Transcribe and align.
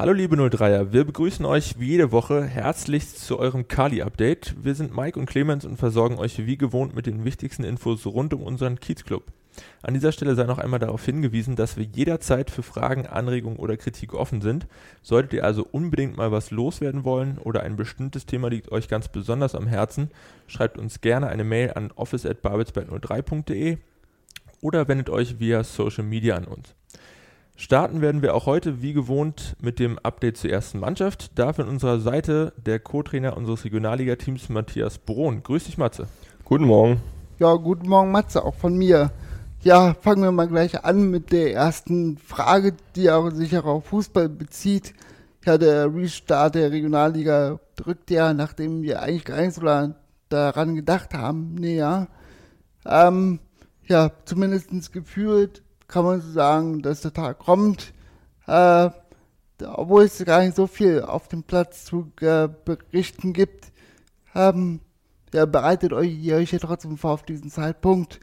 Hallo 0.00 0.14
liebe 0.14 0.34
03er, 0.34 0.94
wir 0.94 1.04
begrüßen 1.04 1.44
euch 1.44 1.78
wie 1.78 1.88
jede 1.88 2.10
Woche 2.10 2.42
herzlichst 2.42 3.18
zu 3.18 3.38
eurem 3.38 3.68
Kali-Update. 3.68 4.54
Wir 4.64 4.74
sind 4.74 4.96
Mike 4.96 5.20
und 5.20 5.26
Clemens 5.26 5.66
und 5.66 5.76
versorgen 5.76 6.16
euch 6.16 6.46
wie 6.46 6.56
gewohnt 6.56 6.94
mit 6.94 7.04
den 7.04 7.26
wichtigsten 7.26 7.64
Infos 7.64 8.06
rund 8.06 8.32
um 8.32 8.42
unseren 8.42 8.80
Kiezclub. 8.80 9.24
An 9.82 9.92
dieser 9.92 10.12
Stelle 10.12 10.36
sei 10.36 10.44
noch 10.44 10.56
einmal 10.56 10.80
darauf 10.80 11.04
hingewiesen, 11.04 11.54
dass 11.54 11.76
wir 11.76 11.84
jederzeit 11.84 12.50
für 12.50 12.62
Fragen, 12.62 13.06
Anregungen 13.06 13.58
oder 13.58 13.76
Kritik 13.76 14.14
offen 14.14 14.40
sind. 14.40 14.66
Solltet 15.02 15.34
ihr 15.34 15.44
also 15.44 15.68
unbedingt 15.70 16.16
mal 16.16 16.32
was 16.32 16.50
loswerden 16.50 17.04
wollen 17.04 17.36
oder 17.36 17.62
ein 17.62 17.76
bestimmtes 17.76 18.24
Thema 18.24 18.48
liegt 18.48 18.72
euch 18.72 18.88
ganz 18.88 19.08
besonders 19.08 19.54
am 19.54 19.66
Herzen, 19.66 20.10
schreibt 20.46 20.78
uns 20.78 21.02
gerne 21.02 21.26
eine 21.26 21.44
Mail 21.44 21.74
an 21.74 21.92
office@babelsberg03.de 21.94 23.76
oder 24.62 24.88
wendet 24.88 25.10
euch 25.10 25.38
via 25.40 25.62
Social 25.62 26.04
Media 26.04 26.36
an 26.36 26.46
uns. 26.46 26.74
Starten 27.60 28.00
werden 28.00 28.22
wir 28.22 28.34
auch 28.34 28.46
heute 28.46 28.80
wie 28.80 28.94
gewohnt 28.94 29.54
mit 29.60 29.78
dem 29.78 29.98
Update 29.98 30.38
zur 30.38 30.48
ersten 30.48 30.80
Mannschaft. 30.80 31.38
Dafür 31.38 31.64
an 31.64 31.70
unserer 31.70 32.00
Seite 32.00 32.54
der 32.56 32.80
Co-Trainer 32.80 33.36
unseres 33.36 33.66
Regionalliga-Teams 33.66 34.48
Matthias 34.48 34.96
Brohn. 34.96 35.42
Grüß 35.42 35.64
dich, 35.64 35.76
Matze. 35.76 36.08
Guten 36.46 36.64
Morgen. 36.64 37.02
Ja, 37.38 37.54
guten 37.56 37.86
Morgen, 37.86 38.12
Matze, 38.12 38.42
auch 38.46 38.54
von 38.54 38.78
mir. 38.78 39.12
Ja, 39.62 39.94
fangen 40.00 40.22
wir 40.22 40.32
mal 40.32 40.48
gleich 40.48 40.86
an 40.86 41.10
mit 41.10 41.32
der 41.32 41.52
ersten 41.52 42.16
Frage, 42.16 42.72
die 42.96 43.10
auch 43.10 43.28
sich 43.30 43.54
auch 43.58 43.66
auf 43.66 43.84
Fußball 43.88 44.30
bezieht. 44.30 44.94
Ja, 45.44 45.58
der 45.58 45.94
Restart 45.94 46.54
der 46.54 46.72
Regionalliga 46.72 47.60
drückt 47.76 48.10
ja, 48.10 48.32
nachdem 48.32 48.80
wir 48.80 49.02
eigentlich 49.02 49.26
gar 49.26 49.38
nicht 49.38 49.52
so 49.52 49.92
daran 50.30 50.76
gedacht 50.76 51.12
haben, 51.12 51.56
näher. 51.56 52.08
Ähm, 52.86 53.38
ja, 53.86 54.12
zumindest 54.24 54.94
gefühlt 54.94 55.62
kann 55.90 56.04
man 56.04 56.20
so 56.20 56.30
sagen, 56.30 56.82
dass 56.82 57.02
der 57.02 57.12
Tag 57.12 57.38
kommt. 57.40 57.92
Äh, 58.46 58.90
obwohl 59.62 60.04
es 60.04 60.24
gar 60.24 60.42
nicht 60.42 60.56
so 60.56 60.66
viel 60.66 61.02
auf 61.02 61.28
dem 61.28 61.42
Platz 61.42 61.84
zu 61.84 62.10
äh, 62.20 62.48
berichten 62.64 63.32
gibt, 63.34 63.72
ähm, 64.34 64.80
ja, 65.34 65.44
bereitet 65.44 65.92
euch, 65.92 66.16
ihr 66.18 66.36
euch 66.36 66.52
ja 66.52 66.58
trotzdem 66.58 66.96
vor 66.96 67.12
auf 67.12 67.22
diesen 67.24 67.50
Zeitpunkt. 67.50 68.20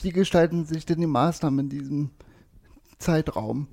Wie 0.00 0.10
gestalten 0.10 0.64
sich 0.64 0.86
denn 0.86 1.00
die 1.00 1.06
Maßnahmen 1.06 1.60
in 1.60 1.68
diesem 1.68 2.10
Zeitraum? 2.98 3.68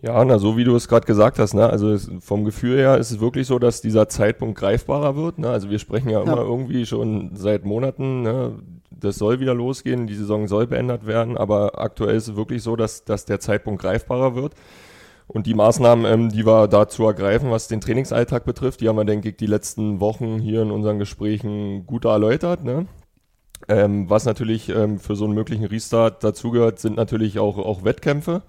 Ja, 0.00 0.24
na, 0.24 0.38
so 0.38 0.56
wie 0.56 0.64
du 0.64 0.76
es 0.76 0.86
gerade 0.86 1.06
gesagt 1.06 1.40
hast, 1.40 1.54
ne? 1.54 1.68
also 1.68 1.90
es, 1.90 2.08
vom 2.20 2.44
Gefühl 2.44 2.78
her 2.78 2.98
ist 2.98 3.10
es 3.10 3.18
wirklich 3.18 3.48
so, 3.48 3.58
dass 3.58 3.80
dieser 3.80 4.08
Zeitpunkt 4.08 4.58
greifbarer 4.58 5.16
wird. 5.16 5.38
Ne? 5.38 5.48
Also 5.48 5.70
wir 5.70 5.80
sprechen 5.80 6.08
ja, 6.08 6.22
ja. 6.24 6.32
immer 6.32 6.42
irgendwie 6.42 6.86
schon 6.86 7.34
seit 7.34 7.64
Monaten, 7.64 8.22
ne? 8.22 8.58
Das 9.00 9.16
soll 9.16 9.40
wieder 9.40 9.54
losgehen, 9.54 10.06
die 10.06 10.14
Saison 10.14 10.48
soll 10.48 10.66
beendet 10.66 11.06
werden, 11.06 11.36
aber 11.36 11.78
aktuell 11.78 12.16
ist 12.16 12.28
es 12.28 12.36
wirklich 12.36 12.62
so, 12.62 12.76
dass, 12.76 13.04
dass 13.04 13.24
der 13.24 13.40
Zeitpunkt 13.40 13.82
greifbarer 13.82 14.34
wird. 14.34 14.54
Und 15.28 15.46
die 15.46 15.54
Maßnahmen, 15.54 16.06
ähm, 16.06 16.28
die 16.30 16.46
wir 16.46 16.68
dazu 16.68 17.04
ergreifen, 17.04 17.50
was 17.50 17.68
den 17.68 17.82
Trainingsalltag 17.82 18.44
betrifft, 18.44 18.80
die 18.80 18.88
haben 18.88 18.96
wir, 18.96 19.04
denke 19.04 19.28
ich, 19.28 19.36
die 19.36 19.46
letzten 19.46 20.00
Wochen 20.00 20.38
hier 20.38 20.62
in 20.62 20.70
unseren 20.70 20.98
Gesprächen 20.98 21.86
gut 21.86 22.06
erläutert. 22.06 22.64
Ne? 22.64 22.86
Ähm, 23.68 24.08
was 24.08 24.24
natürlich 24.24 24.70
ähm, 24.70 24.98
für 24.98 25.16
so 25.16 25.26
einen 25.26 25.34
möglichen 25.34 25.66
Restart 25.66 26.24
dazugehört, 26.24 26.78
sind 26.78 26.96
natürlich 26.96 27.38
auch, 27.38 27.58
auch 27.58 27.84
Wettkämpfe. 27.84 28.42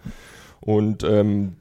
Und 0.62 1.04
ähm, 1.04 1.58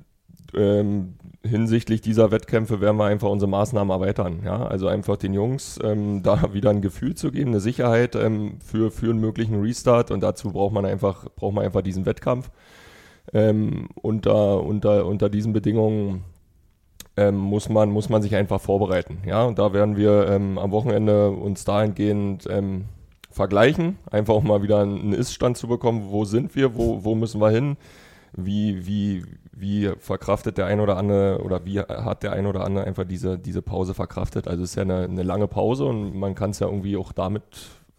ähm, 0.54 1.14
hinsichtlich 1.48 2.00
dieser 2.00 2.30
Wettkämpfe 2.30 2.80
werden 2.80 2.96
wir 2.96 3.06
einfach 3.06 3.28
unsere 3.28 3.50
Maßnahmen 3.50 3.90
erweitern. 3.90 4.40
Ja? 4.44 4.66
Also 4.66 4.86
einfach 4.88 5.16
den 5.16 5.34
Jungs 5.34 5.78
ähm, 5.82 6.22
da 6.24 6.52
wieder 6.52 6.70
ein 6.70 6.82
Gefühl 6.82 7.14
zu 7.14 7.30
geben, 7.30 7.50
eine 7.50 7.60
Sicherheit 7.60 8.14
ähm, 8.14 8.58
für, 8.60 8.90
für 8.90 9.10
einen 9.10 9.20
möglichen 9.20 9.60
Restart. 9.60 10.10
Und 10.10 10.22
dazu 10.22 10.52
braucht 10.52 10.72
man 10.72 10.84
einfach, 10.84 11.26
braucht 11.36 11.54
man 11.54 11.64
einfach 11.64 11.82
diesen 11.82 12.06
Wettkampf. 12.06 12.50
Ähm, 13.32 13.88
unter, 14.00 14.62
unter, 14.62 15.04
unter 15.04 15.28
diesen 15.28 15.52
Bedingungen 15.52 16.24
ähm, 17.16 17.36
muss, 17.36 17.68
man, 17.68 17.90
muss 17.90 18.08
man 18.08 18.22
sich 18.22 18.34
einfach 18.36 18.60
vorbereiten. 18.60 19.18
Ja? 19.26 19.44
Und 19.44 19.58
da 19.58 19.72
werden 19.72 19.96
wir 19.96 20.28
ähm, 20.28 20.58
am 20.58 20.70
Wochenende 20.70 21.30
uns 21.30 21.64
dahingehend 21.64 22.46
ähm, 22.48 22.84
vergleichen, 23.30 23.98
einfach 24.10 24.34
auch 24.34 24.42
mal 24.42 24.62
wieder 24.62 24.80
einen 24.80 25.12
Ist-Stand 25.12 25.56
zu 25.56 25.68
bekommen, 25.68 26.06
wo 26.10 26.24
sind 26.24 26.54
wir, 26.56 26.76
wo, 26.76 27.04
wo 27.04 27.14
müssen 27.14 27.40
wir 27.40 27.50
hin, 27.50 27.76
wie, 28.36 28.86
wie, 28.86 29.24
wie 29.52 29.92
verkraftet 29.98 30.58
der 30.58 30.66
ein 30.66 30.80
oder 30.80 30.96
andere 30.96 31.42
oder 31.42 31.64
wie 31.64 31.80
hat 31.80 32.22
der 32.22 32.32
ein 32.32 32.46
oder 32.46 32.64
andere 32.64 32.84
einfach 32.84 33.04
diese, 33.04 33.38
diese 33.38 33.62
Pause 33.62 33.94
verkraftet. 33.94 34.48
Also 34.48 34.62
es 34.62 34.70
ist 34.70 34.76
ja 34.76 34.82
eine, 34.82 35.04
eine 35.04 35.22
lange 35.22 35.48
Pause 35.48 35.86
und 35.86 36.14
man 36.16 36.34
kann 36.34 36.50
es 36.50 36.58
ja 36.58 36.66
irgendwie 36.66 36.96
auch 36.96 37.12
damit 37.12 37.42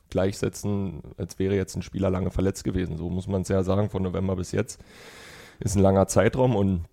gleichsetzen, 0.10 1.02
als 1.18 1.40
wäre 1.40 1.56
jetzt 1.56 1.76
ein 1.76 1.82
Spieler 1.82 2.10
lange 2.10 2.32
verletzt 2.32 2.64
gewesen. 2.64 2.98
So 2.98 3.10
muss 3.10 3.28
man 3.28 3.42
es 3.44 3.50
ja 3.50 3.64
sagen, 3.64 3.90
von 3.90 4.04
November 4.04 4.36
bis 4.36 4.52
jetzt 4.52 4.82
ist 5.60 5.76
ein 5.76 5.82
langer 5.82 6.08
Zeitraum 6.08 6.56
und 6.56 6.86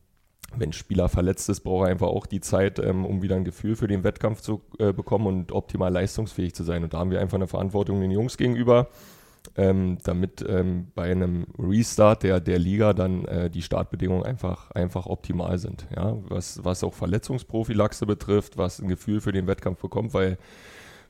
wenn 0.55 0.71
ein 0.71 0.73
Spieler 0.73 1.09
verletzt 1.09 1.49
ist, 1.49 1.61
braucht 1.61 1.87
er 1.87 1.91
einfach 1.91 2.09
auch 2.09 2.27
die 2.27 2.41
Zeit, 2.41 2.79
ähm, 2.79 3.05
um 3.05 3.23
wieder 3.23 3.37
ein 3.37 3.45
Gefühl 3.45 3.77
für 3.77 3.89
den 3.89 4.05
Wettkampf 4.05 4.41
zu 4.41 4.63
äh, 4.79 4.93
bekommen 4.93 5.27
und 5.27 5.53
optimal 5.53 5.93
leistungsfähig 5.93 6.55
zu 6.55 6.63
sein. 6.63 6.85
Und 6.85 6.95
da 6.95 6.99
haben 6.99 7.11
wir 7.11 7.21
einfach 7.21 7.37
eine 7.37 7.49
Verantwortung 7.49 8.01
den 8.01 8.11
Jungs 8.11 8.37
gegenüber, 8.37 8.89
ähm, 9.57 9.99
damit 10.05 10.45
ähm, 10.49 10.89
bei 10.95 11.11
einem 11.11 11.47
Restart 11.59 12.23
der, 12.23 12.41
der 12.41 12.59
Liga 12.59 12.93
dann 12.93 13.25
äh, 13.27 13.51
die 13.51 13.63
Startbedingungen 13.63 14.25
einfach, 14.25 14.71
einfach 14.73 15.07
optimal 15.07 15.59
sind. 15.59 15.87
Ja? 15.95 16.17
Was, 16.29 16.65
was 16.65 16.85
auch 16.85 16.95
Verletzungsprophylaxe 16.95 18.07
betrifft, 18.07 18.59
was 18.59 18.81
ein 18.81 18.89
Gefühl 18.89 19.21
für 19.21 19.33
den 19.33 19.47
Wettkampf 19.47 19.81
bekommt, 19.81 20.15
weil 20.15 20.39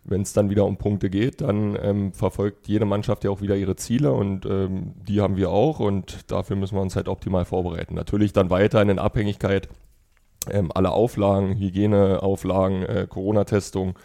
wenn 0.08 0.22
es 0.22 0.32
dann 0.32 0.50
wieder 0.50 0.66
um 0.66 0.76
Punkte 0.76 1.10
geht, 1.10 1.40
dann 1.40 1.76
ähm, 1.80 2.12
verfolgt 2.12 2.68
jede 2.68 2.84
Mannschaft 2.84 3.24
ja 3.24 3.30
auch 3.30 3.40
wieder 3.40 3.56
ihre 3.56 3.76
Ziele 3.76 4.12
und 4.12 4.46
ähm, 4.46 4.92
die 4.96 5.20
haben 5.20 5.36
wir 5.36 5.50
auch 5.50 5.80
und 5.80 6.30
dafür 6.30 6.56
müssen 6.56 6.76
wir 6.76 6.82
uns 6.82 6.94
halt 6.94 7.08
optimal 7.08 7.44
vorbereiten. 7.44 7.94
Natürlich 7.94 8.32
dann 8.32 8.48
weiter 8.48 8.80
in 8.82 8.98
Abhängigkeit 8.98 9.68
ähm, 10.50 10.70
aller 10.72 10.92
Auflagen, 10.92 11.56
Hygieneauflagen, 11.58 12.82
äh, 12.84 13.06
Corona-Testung, 13.08 13.98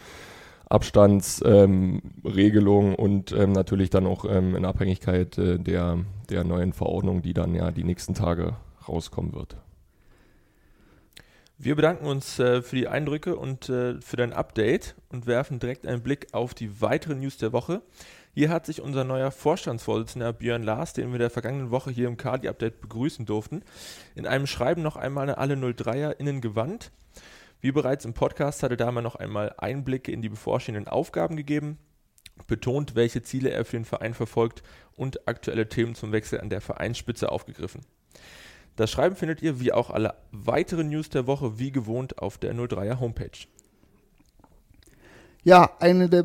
Abstandsregelung 0.72 2.90
ähm, 2.90 2.94
und 2.94 3.32
ähm, 3.32 3.52
natürlich 3.52 3.90
dann 3.90 4.06
auch 4.06 4.24
ähm, 4.24 4.56
in 4.56 4.64
Abhängigkeit 4.64 5.36
äh, 5.38 5.58
der, 5.58 5.98
der 6.30 6.44
neuen 6.44 6.72
Verordnung, 6.72 7.20
die 7.22 7.34
dann 7.34 7.54
ja 7.54 7.70
die 7.70 7.84
nächsten 7.84 8.14
Tage 8.14 8.56
rauskommen 8.88 9.34
wird. 9.34 9.56
Wir 11.58 11.76
bedanken 11.76 12.06
uns 12.06 12.38
äh, 12.40 12.62
für 12.62 12.74
die 12.74 12.88
Eindrücke 12.88 13.36
und 13.36 13.68
äh, 13.68 14.00
für 14.00 14.16
dein 14.16 14.32
Update 14.32 14.96
und 15.10 15.26
werfen 15.26 15.60
direkt 15.60 15.86
einen 15.86 16.02
Blick 16.02 16.28
auf 16.32 16.54
die 16.54 16.80
weiteren 16.80 17.20
News 17.20 17.36
der 17.36 17.52
Woche. 17.52 17.82
Hier 18.34 18.48
hat 18.48 18.64
sich 18.64 18.80
unser 18.80 19.04
neuer 19.04 19.30
Vorstandsvorsitzender 19.30 20.32
Björn 20.32 20.62
Lars, 20.62 20.94
den 20.94 21.12
wir 21.12 21.18
der 21.18 21.30
vergangenen 21.30 21.70
Woche 21.70 21.90
hier 21.90 22.08
im 22.08 22.16
Kadi-Update 22.16 22.80
begrüßen 22.80 23.26
durften, 23.26 23.62
in 24.14 24.26
einem 24.26 24.46
Schreiben 24.46 24.80
noch 24.82 24.96
einmal 24.96 25.28
an 25.28 25.36
alle 25.36 25.54
03er-Innen 25.54 26.40
gewandt. 26.40 26.90
Wie 27.62 27.70
bereits 27.70 28.04
im 28.04 28.12
Podcast 28.12 28.64
hatte 28.64 28.76
Dahmer 28.76 29.02
noch 29.02 29.14
einmal 29.14 29.54
Einblicke 29.56 30.10
in 30.10 30.20
die 30.20 30.28
bevorstehenden 30.28 30.88
Aufgaben 30.88 31.36
gegeben, 31.36 31.78
betont, 32.48 32.96
welche 32.96 33.22
Ziele 33.22 33.50
er 33.50 33.64
für 33.64 33.76
den 33.76 33.84
Verein 33.84 34.14
verfolgt 34.14 34.64
und 34.96 35.28
aktuelle 35.28 35.68
Themen 35.68 35.94
zum 35.94 36.10
Wechsel 36.10 36.40
an 36.40 36.50
der 36.50 36.60
Vereinsspitze 36.60 37.30
aufgegriffen. 37.30 37.82
Das 38.74 38.90
Schreiben 38.90 39.14
findet 39.14 39.42
ihr 39.42 39.60
wie 39.60 39.70
auch 39.70 39.90
alle 39.90 40.14
weiteren 40.32 40.88
News 40.88 41.08
der 41.08 41.28
Woche 41.28 41.60
wie 41.60 41.70
gewohnt 41.70 42.18
auf 42.18 42.36
der 42.36 42.52
03er 42.52 42.98
Homepage. 42.98 43.46
Ja, 45.44 45.70
eine 45.78 46.08
der 46.08 46.24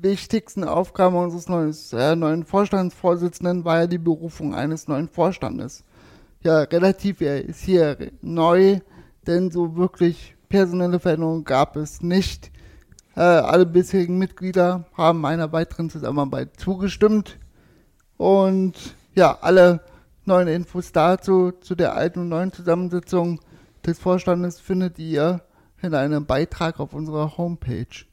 wichtigsten 0.00 0.62
Aufgaben 0.62 1.16
unseres 1.16 1.48
neues, 1.48 1.92
äh, 1.94 2.14
neuen 2.14 2.44
Vorstandsvorsitzenden 2.44 3.64
war 3.64 3.80
ja 3.80 3.86
die 3.88 3.98
Berufung 3.98 4.54
eines 4.54 4.86
neuen 4.86 5.08
Vorstandes. 5.08 5.82
Ja, 6.44 6.60
relativ, 6.60 7.22
er 7.22 7.44
ist 7.44 7.64
hier 7.64 8.12
neu, 8.22 8.78
denn 9.26 9.50
so 9.50 9.74
wirklich 9.74 10.35
personelle 10.48 11.00
Veränderungen 11.00 11.44
gab 11.44 11.76
es 11.76 12.02
nicht. 12.02 12.50
Äh, 13.16 13.20
alle 13.20 13.66
bisherigen 13.66 14.18
Mitglieder 14.18 14.84
haben 14.94 15.24
einer 15.24 15.52
weiteren 15.52 15.90
Zusammenarbeit 15.90 16.58
zugestimmt. 16.58 17.38
Und 18.16 18.74
ja, 19.14 19.38
alle 19.40 19.80
neuen 20.24 20.48
Infos 20.48 20.92
dazu, 20.92 21.52
zu 21.60 21.74
der 21.74 21.94
alten 21.94 22.20
und 22.20 22.28
neuen 22.28 22.52
Zusammensetzung 22.52 23.40
des 23.84 23.98
Vorstandes, 23.98 24.60
findet 24.60 24.98
ihr 24.98 25.42
in 25.82 25.94
einem 25.94 26.26
Beitrag 26.26 26.80
auf 26.80 26.92
unserer 26.92 27.36
Homepage. 27.38 28.04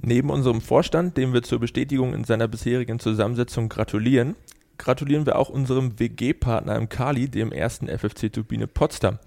Neben 0.00 0.30
unserem 0.30 0.60
Vorstand, 0.60 1.16
dem 1.16 1.32
wir 1.32 1.42
zur 1.42 1.60
Bestätigung 1.60 2.14
in 2.14 2.24
seiner 2.24 2.48
bisherigen 2.48 2.98
Zusammensetzung 2.98 3.68
gratulieren, 3.68 4.36
gratulieren 4.78 5.26
wir 5.26 5.38
auch 5.38 5.48
unserem 5.48 5.98
WG-Partner 5.98 6.76
im 6.76 6.88
Kali, 6.88 7.28
dem 7.28 7.52
ersten 7.52 7.86
FFC 7.86 8.32
Turbine 8.32 8.66
Potsdam. 8.66 9.18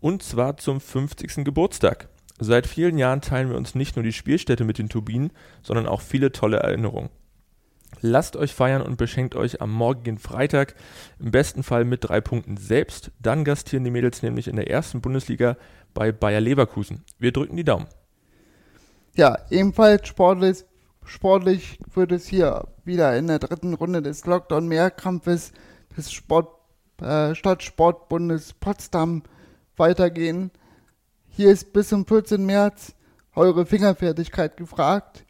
Und 0.00 0.22
zwar 0.22 0.56
zum 0.56 0.80
50. 0.80 1.44
Geburtstag. 1.44 2.08
Seit 2.38 2.66
vielen 2.66 2.96
Jahren 2.96 3.20
teilen 3.20 3.50
wir 3.50 3.56
uns 3.56 3.74
nicht 3.74 3.96
nur 3.96 4.02
die 4.02 4.14
Spielstätte 4.14 4.64
mit 4.64 4.78
den 4.78 4.88
Turbinen, 4.88 5.30
sondern 5.62 5.86
auch 5.86 6.00
viele 6.00 6.32
tolle 6.32 6.56
Erinnerungen. 6.56 7.10
Lasst 8.00 8.36
euch 8.36 8.54
feiern 8.54 8.82
und 8.82 8.96
beschenkt 8.96 9.34
euch 9.34 9.60
am 9.60 9.70
morgigen 9.72 10.18
Freitag 10.18 10.74
im 11.18 11.30
besten 11.30 11.62
Fall 11.62 11.84
mit 11.84 12.04
drei 12.04 12.22
Punkten 12.22 12.56
selbst. 12.56 13.10
Dann 13.18 13.44
gastieren 13.44 13.84
die 13.84 13.90
Mädels 13.90 14.22
nämlich 14.22 14.48
in 14.48 14.56
der 14.56 14.70
ersten 14.70 15.02
Bundesliga 15.02 15.56
bei 15.92 16.12
Bayer 16.12 16.40
Leverkusen. 16.40 17.04
Wir 17.18 17.32
drücken 17.32 17.56
die 17.56 17.64
Daumen. 17.64 17.88
Ja, 19.16 19.36
ebenfalls 19.50 20.08
sportlich, 20.08 20.64
sportlich 21.04 21.78
wird 21.92 22.12
es 22.12 22.26
hier 22.26 22.68
wieder 22.84 23.16
in 23.18 23.26
der 23.26 23.38
dritten 23.38 23.74
Runde 23.74 24.00
des 24.00 24.24
Lockdown-Mehrkampfes 24.24 25.52
des 25.94 26.12
Sport, 26.12 26.48
äh, 27.02 27.34
Stadtsportbundes 27.34 28.54
Potsdam 28.54 29.24
weitergehen. 29.76 30.50
Hier 31.28 31.50
ist 31.50 31.72
bis 31.72 31.88
zum 31.88 32.06
14. 32.06 32.44
März 32.44 32.94
eure 33.34 33.66
Fingerfertigkeit 33.66 34.56
gefragt. 34.56 35.24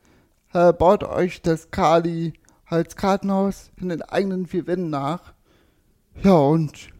Äh, 0.53 0.73
baut 0.73 1.05
euch 1.05 1.43
das 1.43 1.71
Kali 1.71 2.33
als 2.65 2.97
Kartenhaus 2.97 3.71
in 3.77 3.89
den 3.89 4.03
eigenen 4.03 4.47
vier 4.47 4.67
Wänden 4.67 4.91
nach. 4.91 5.35
Ja, 6.23 6.33
und 6.35 6.91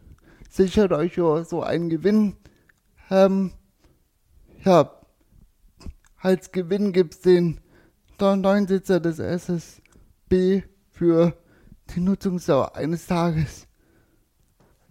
sichert 0.49 0.91
euch 0.91 1.15
so 1.15 1.63
einen 1.63 1.89
Gewinn. 1.89 2.37
Ähm, 3.09 3.53
ja, 4.63 4.91
als 6.17 6.51
Gewinn 6.51 6.93
gibt 6.93 7.15
es 7.15 7.21
den 7.21 7.59
neuen 8.19 8.67
Sitzer 8.67 8.99
des 8.99 9.19
SSB 9.19 10.63
für 10.91 11.35
die 11.89 11.99
Nutzungsdauer 11.99 12.75
eines 12.75 13.07
Tages. 13.07 13.67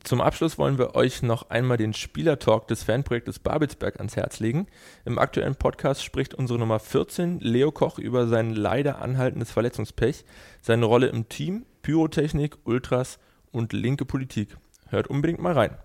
Zum 0.03 0.21
Abschluss 0.21 0.59
wollen 0.59 0.79
wir 0.79 0.95
euch 0.95 1.23
noch 1.23 1.51
einmal 1.51 1.77
den 1.77 1.93
Spielertalk 1.93 2.67
des 2.67 2.83
Fanprojektes 2.85 3.39
Babelsberg 3.39 3.99
ans 3.99 4.17
Herz 4.17 4.41
legen. 4.41 4.67
Im 5.05 5.19
aktuellen 5.19 5.57
Podcast 5.57 6.03
spricht 6.03 6.35
unsere 6.35 6.59
Nummer 6.59 6.79
14, 6.79 7.39
Leo 7.41 7.71
Koch, 7.71 7.99
über 7.99 8.27
sein 8.27 8.55
leider 8.55 9.03
anhaltendes 9.03 9.51
Verletzungspech, 9.51 10.25
seine 10.63 10.87
Rolle 10.87 11.09
im 11.09 11.29
Team, 11.29 11.67
Pyrotechnik, 11.83 12.57
Ultras 12.65 13.19
und 13.53 13.73
linke 13.73 14.07
Politik. 14.07 14.57
Hört 14.89 15.09
unbedingt 15.09 15.41
mal 15.41 15.53
rein. 15.53 15.77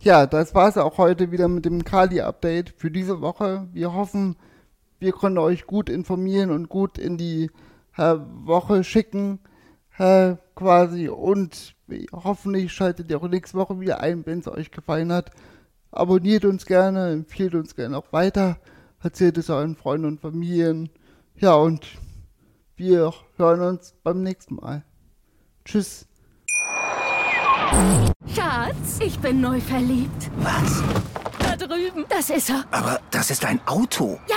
Ja, 0.00 0.26
das 0.26 0.54
war 0.54 0.68
es 0.68 0.78
auch 0.78 0.96
heute 0.96 1.32
wieder 1.32 1.48
mit 1.48 1.64
dem 1.64 1.84
Kali-Update 1.84 2.74
für 2.76 2.90
diese 2.90 3.20
Woche. 3.20 3.68
Wir 3.72 3.92
hoffen, 3.92 4.36
wir 5.00 5.12
konnten 5.12 5.38
euch 5.38 5.66
gut 5.66 5.90
informieren 5.90 6.50
und 6.50 6.68
gut 6.68 6.98
in 6.98 7.18
die 7.18 7.50
äh, 7.96 8.16
Woche 8.44 8.84
schicken, 8.84 9.40
äh, 9.98 10.36
quasi. 10.54 11.08
Und 11.08 11.74
hoffentlich 12.12 12.72
schaltet 12.72 13.10
ihr 13.10 13.18
auch 13.18 13.28
nächste 13.28 13.58
Woche 13.58 13.80
wieder 13.80 14.00
ein, 14.00 14.24
wenn 14.26 14.40
es 14.40 14.48
euch 14.48 14.70
gefallen 14.70 15.12
hat. 15.12 15.30
Abonniert 15.90 16.44
uns 16.44 16.66
gerne, 16.66 17.12
empfiehlt 17.12 17.54
uns 17.54 17.74
gerne 17.74 17.98
auch 17.98 18.12
weiter, 18.12 18.56
erzählt 19.02 19.36
es 19.36 19.50
euren 19.50 19.76
Freunden 19.76 20.06
und 20.06 20.20
Familien. 20.20 20.88
Ja, 21.36 21.54
und 21.54 21.86
wir 22.76 23.12
hören 23.36 23.60
uns 23.60 23.94
beim 24.02 24.22
nächsten 24.22 24.56
Mal. 24.56 24.84
Tschüss. 25.64 26.06
Schatz, 28.34 28.98
ich 29.00 29.18
bin 29.18 29.40
neu 29.40 29.60
verliebt. 29.60 30.30
Was? 30.38 30.82
Da 31.38 31.56
drüben. 31.56 32.04
Das 32.08 32.30
ist 32.30 32.50
er. 32.50 32.64
Aber 32.70 33.00
das 33.10 33.30
ist 33.30 33.44
ein 33.44 33.60
Auto. 33.66 34.18
Ja, 34.28 34.36